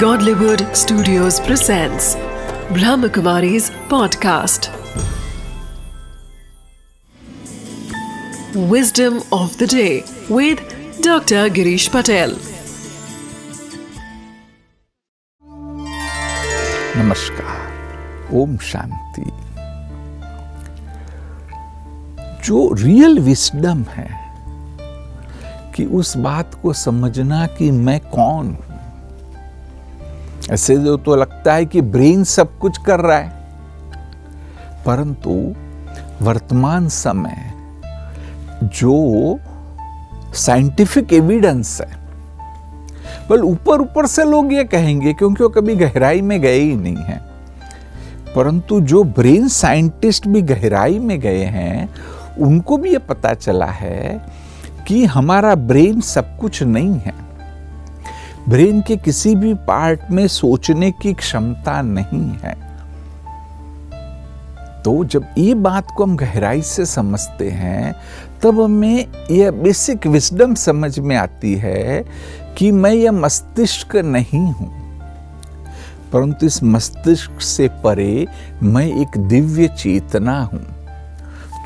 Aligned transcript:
Godlywood 0.00 0.62
Studios 0.76 1.40
presents 1.40 2.16
Brahmakumari's 2.76 3.70
podcast. 3.92 4.68
Wisdom 8.72 9.22
of 9.32 9.56
the 9.56 9.66
day 9.66 10.04
with 10.28 10.60
Dr. 11.00 11.48
Girish 11.48 11.88
Patel. 11.90 12.36
नमस्कार 16.96 18.36
ओम 18.40 18.56
शांति 18.72 19.26
जो 22.46 22.68
real 22.84 23.18
wisdom 23.30 23.82
है 23.96 24.08
कि 25.76 25.84
उस 26.00 26.16
बात 26.28 26.60
को 26.62 26.72
समझना 26.84 27.46
कि 27.58 27.70
मैं 27.70 28.00
कौन 28.10 28.46
हूँ 28.46 28.75
ऐसे 30.50 30.76
जो 30.76 30.96
तो 30.96 31.16
लगता 31.16 31.54
है 31.54 31.66
कि 31.66 31.80
ब्रेन 31.80 32.24
सब 32.24 32.58
कुछ 32.58 32.78
कर 32.78 33.00
रहा 33.00 33.18
है। 33.18 33.32
परंतु 34.86 35.54
वर्तमान 36.24 36.88
समय 36.88 37.52
जो 38.64 39.38
साइंटिफिक 40.34 41.12
एविडेंस 41.12 41.80
है, 41.80 41.96
बल 43.30 43.40
ऊपर 43.40 43.80
ऊपर 43.80 44.06
से 44.06 44.24
लोग 44.24 44.52
ये 44.52 44.64
कहेंगे, 44.64 45.12
क्योंकि 45.12 45.42
वो 45.42 45.48
कभी 45.48 45.76
गहराई 45.76 46.20
में 46.20 46.40
गए 46.40 46.58
ही 46.58 46.76
नहीं 46.76 46.96
है। 46.96 47.20
परंतु 48.36 48.80
जो 48.80 49.04
ब्रेन 49.04 49.48
साइंटिस्ट 49.48 50.28
भी 50.28 50.42
गहराई 50.42 50.98
में 50.98 51.20
गए 51.20 51.44
हैं, 51.44 51.88
उनको 52.38 52.76
भी 52.76 52.90
ये 52.90 52.98
पता 52.98 53.34
चला 53.34 53.66
है 53.66 54.26
कि 54.86 55.04
हमारा 55.04 55.54
ब्रेन 55.54 56.00
सब 56.00 56.38
कुछ 56.38 56.62
नहीं 56.62 56.94
है। 56.94 57.25
ब्रेन 58.48 58.82
के 58.82 58.96
किसी 58.96 59.34
भी 59.34 59.54
पार्ट 59.54 60.00
में 60.10 60.28
सोचने 60.28 60.90
की 60.90 61.12
क्षमता 61.12 61.82
नहीं 61.82 62.30
है। 62.42 62.66
तो 64.82 65.04
जब 65.04 65.26
ये 65.38 65.54
बात 65.54 65.90
को 65.96 66.04
हम 66.04 66.16
गहराई 66.16 66.62
से 66.62 66.86
समझते 66.86 67.50
हैं, 67.50 67.94
तब 68.42 68.60
हमें 68.60 69.06
यह 69.30 69.50
बेसिक 69.50 70.06
विस्डम 70.06 70.54
समझ 70.54 70.98
में 70.98 71.16
आती 71.16 71.54
है 71.54 72.04
कि 72.58 72.72
मैं 72.72 72.92
यह 72.92 73.12
मस्तिष्क 73.12 73.96
नहीं 73.96 74.52
हूँ। 74.52 74.86
परंतु 76.12 76.46
इस 76.46 76.62
मस्तिष्क 76.62 77.40
से 77.40 77.68
परे 77.68 78.26
मैं 78.62 78.86
एक 79.00 79.18
दिव्य 79.18 79.68
चेतना 79.68 80.40
हूँ, 80.40 80.66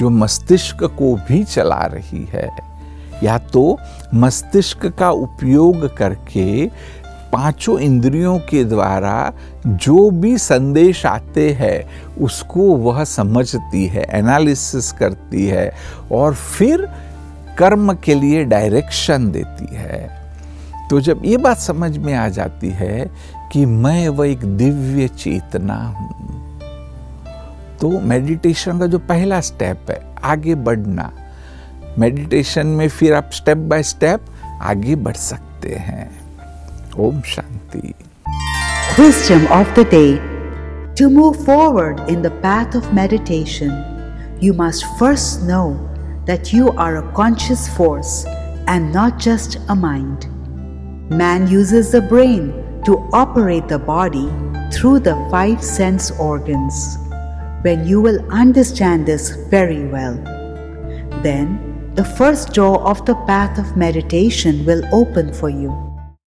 जो 0.00 0.10
मस्तिष्क 0.10 0.84
को 0.84 1.16
भी 1.16 1.44
चला 1.44 1.82
रही 1.86 2.24
है। 2.24 2.69
या 3.22 3.38
तो 3.52 3.78
मस्तिष्क 4.14 4.86
का 4.98 5.10
उपयोग 5.10 5.96
करके 5.96 6.66
पाँचों 7.32 7.78
इंद्रियों 7.78 8.38
के 8.40 8.62
द्वारा 8.64 9.32
जो 9.66 10.10
भी 10.10 10.36
संदेश 10.38 11.04
आते 11.06 11.50
हैं, 11.52 11.84
उसको 12.16 12.62
वह 12.76 13.02
समझती 13.04 13.84
है 13.86 14.06
एनालिसिस 14.10 14.90
करती 14.92 15.46
है 15.46 15.72
और 16.12 16.34
फिर 16.34 16.86
कर्म 17.58 17.92
के 17.94 18.14
लिए 18.14 18.44
डायरेक्शन 18.44 19.30
देती 19.30 19.76
है। 19.76 20.08
तो 20.90 21.00
जब 21.00 21.22
ये 21.24 21.36
बात 21.36 21.58
समझ 21.58 21.96
में 21.98 22.14
आ 22.14 22.28
जाती 22.28 22.70
है 22.70 23.10
कि 23.52 23.64
मैं 23.66 24.08
वह 24.08 24.28
एक 24.28 24.44
दिव्य 24.56 25.08
चेतना 25.08 25.74
हूँ 25.74 26.18
तो 27.80 27.88
मेडिटेशन 28.00 28.78
का 28.78 28.86
जो 28.86 28.98
पहला 28.98 29.40
स्टेप 29.40 29.90
है, 29.90 30.00
आगे 30.24 30.54
बढ़ना। 30.56 31.10
मेडिटेशन 31.99 32.67
में 32.77 32.87
फिर 32.89 33.13
आप 33.13 33.29
स्टेप 33.33 33.57
बाय 33.71 33.83
स्टेप 33.83 34.25
आगे 34.61 34.95
बढ़ 35.07 35.15
सकते 35.15 35.75
हैं 35.89 36.09
Om 37.07 37.21
Shanti 37.35 37.93
Wisdom 38.97 39.45
of 39.51 39.71
the 39.77 39.83
day 39.91 40.35
To 40.95 41.09
move 41.09 41.43
forward 41.43 41.99
in 42.07 42.21
the 42.21 42.31
path 42.43 42.73
of 42.73 42.93
meditation, 42.93 43.71
you 44.39 44.53
must 44.53 44.85
first 44.97 45.43
know 45.43 45.89
that 46.25 46.53
you 46.53 46.69
are 46.71 46.95
a 46.97 47.11
conscious 47.11 47.67
force 47.67 48.23
and 48.67 48.93
not 48.93 49.19
just 49.19 49.57
a 49.67 49.75
mind. 49.75 50.29
Man 51.09 51.49
uses 51.49 51.91
the 51.91 51.99
brain 51.99 52.53
to 52.85 52.95
operate 53.11 53.67
the 53.67 53.77
body 53.77 54.29
through 54.71 54.99
the 54.99 55.17
five 55.29 55.61
sense 55.61 56.11
organs. 56.11 56.97
When 57.61 57.85
you 57.85 57.99
will 57.99 58.25
understand 58.31 59.05
this 59.05 59.31
very 59.51 59.85
well, 59.87 60.15
then 61.21 61.68
the 61.94 62.04
first 62.04 62.52
door 62.52 62.80
of 62.82 63.04
the 63.04 63.16
path 63.26 63.58
of 63.58 63.76
meditation 63.76 64.64
will 64.64 64.82
open 64.94 65.32
for 65.32 65.48
you. 65.48 65.89